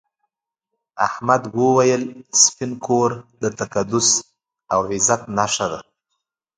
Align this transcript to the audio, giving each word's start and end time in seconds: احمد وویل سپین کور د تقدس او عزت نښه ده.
احمد 1.07 1.41
وویل 1.59 2.03
سپین 2.41 2.71
کور 2.85 3.11
د 3.41 3.43
تقدس 3.59 4.07
او 4.73 4.79
عزت 4.91 5.21
نښه 5.37 5.65
ده. 5.71 5.79